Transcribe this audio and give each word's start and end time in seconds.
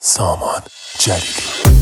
سامان 0.00 0.62
جلیلی 0.98 1.76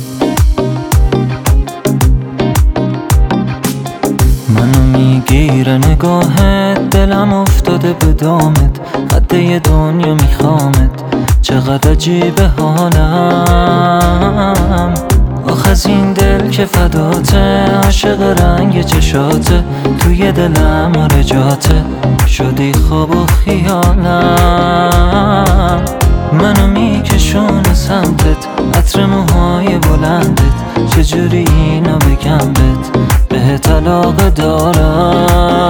منو 4.48 4.82
می‌گیره 4.98 5.72
نگاهت 5.72 6.90
دلم 6.90 7.32
افتاده 7.32 7.92
به 7.92 8.12
دامت 8.12 8.80
قده 9.10 9.42
یه 9.42 9.58
دنیا 9.58 10.14
میخوامت 10.14 10.90
چقدر 11.42 11.90
عجیبه 11.90 12.46
حالم. 12.48 13.74
آخ 15.48 15.66
از 15.68 15.86
این 15.86 16.12
دل 16.12 16.50
که 16.50 16.64
فداته 16.64 17.66
عاشق 17.84 18.22
رنگ 18.40 18.82
چشاته 18.82 19.64
توی 19.98 20.32
دلم 20.32 20.92
آره 20.96 21.24
جاته 21.24 21.84
شدی 22.26 22.72
خواب 22.72 23.10
و 23.10 23.26
خیالم. 23.26 25.03
چجوری 31.04 31.44
اینو 31.56 31.98
بگم 31.98 32.52
بت 32.52 32.90
به 33.28 33.58
طلاق 33.58 34.16
دارم. 34.34 35.60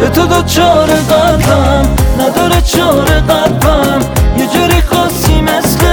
به 0.00 0.08
تو 0.08 0.26
دو 0.26 0.42
چار 0.42 0.86
قلبم 0.86 1.86
نداره 2.20 2.60
چار 2.60 3.04
قلبم 3.04 4.00
یه 4.38 4.46
جوری 4.46 4.80
خاصی 4.80 5.42
مثل 5.42 5.86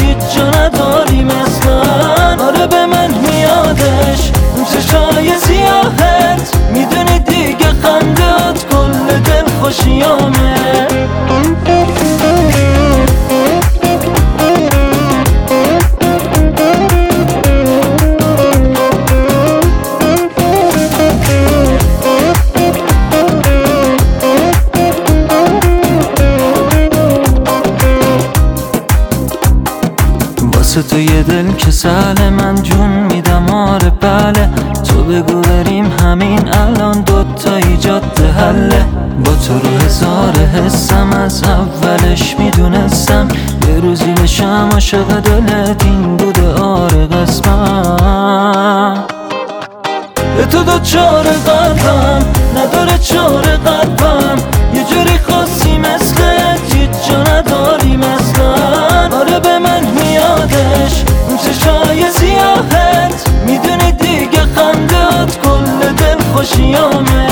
هیچ 0.00 0.18
جا 0.36 0.50
نداری 0.50 1.24
مثلا 1.24 2.44
آره 2.46 2.66
به 2.66 2.86
من 2.86 3.10
میادش 3.10 4.32
اون 4.56 4.64
چشای 4.64 5.38
سیاهت. 5.38 6.56
می‌دونی 6.72 7.18
دیگه 7.18 7.66
خندت 7.82 8.64
کل 8.70 9.20
دل 9.20 9.44
خوشیامه 9.60 10.35
واسه 30.76 30.88
تو 30.88 30.98
یه 30.98 31.22
دل 31.22 31.52
که 31.52 31.70
ساله 31.70 32.30
من 32.30 32.54
جون 32.54 32.88
میدم 32.88 33.50
آره 33.50 33.90
بله. 33.90 34.48
تو 34.88 35.04
بگو 35.04 35.40
بریم 35.40 35.92
همین 36.02 36.48
الان 36.54 37.00
دوتا 37.00 37.60
جاده 37.80 38.32
حله. 38.32 38.84
با 39.24 39.32
تو 39.34 39.58
رو 39.58 39.76
هزار 39.76 40.32
حسم 40.36 41.10
از 41.12 41.42
اولش 41.44 42.36
می‌دونستم. 42.38 43.28
یه 43.68 43.80
روزی 43.80 44.12
بشم 44.12 44.68
عاشق 44.72 45.20
دلت 45.20 45.84
این 45.84 46.16
بوده 46.16 46.54
آره 46.54 47.06
قسمم 47.06 49.04
به 50.36 50.44
تو 50.44 50.62
دو 50.62 50.78
چار 50.78 51.24
قلبم 51.24 52.24
نداره 52.56 52.98
چار 52.98 53.42
قلبم 53.42 54.05
دل 66.46 66.52
خوشیامه 66.52 67.26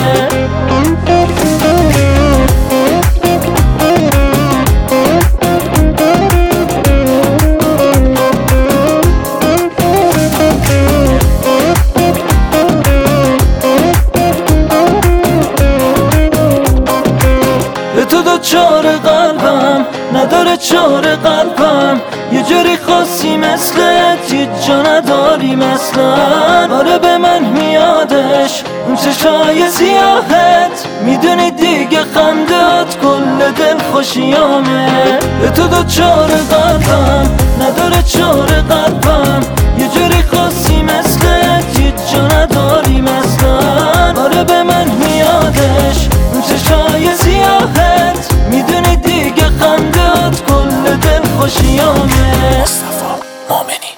به 17.97 18.05
تو 18.05 18.23
قلبم 18.99 19.87
نداره 20.15 20.57
چار 20.57 21.17
قلبم 21.17 22.01
یه 22.33 22.43
جوری 22.43 22.77
خاصی 22.77 23.37
مثل 23.37 23.84
هیچ 24.45 24.67
جا 24.67 24.83
نداری 24.83 25.57
مثلا 25.57 26.77
آره 26.77 26.99
به 26.99 27.19
من 27.19 27.45
میادش. 27.45 28.63
اون 28.87 28.97
چشای 28.97 29.71
سیاهت. 29.71 30.87
می‌دونی 31.05 31.51
دیگه 31.51 32.01
خندت 32.01 32.97
کل 33.03 33.53
دل 33.57 33.79
خوشیامه 33.93 35.19
به 35.41 35.51
تو 35.51 35.69
دو 35.69 35.85
چار 35.85 36.27
قلبم. 36.27 37.31
نداره 37.61 38.03
چار 38.03 38.47
قلبم. 38.47 39.41
یه 39.79 39.89
جوری 39.89 40.23
خاصی 40.23 40.83
مثل 40.83 41.27
هیچ 41.77 41.95
جا 42.13 42.27
نداری 42.27 43.01
مثلا 43.01 44.23
آره 44.25 44.45
به 44.45 44.63
من 44.63 44.91
میادش. 44.91 46.09
اون 46.33 46.43
چشای 46.43 47.15
سیاهت. 47.15 48.33
می‌دونی 48.51 48.97
دیگه 48.97 49.45
خندت 49.45 50.43
کل 50.49 50.97
دل 50.97 51.29
خوشیامه 51.39 52.63
مصطفی 52.63 53.05
مامنی 53.51 53.94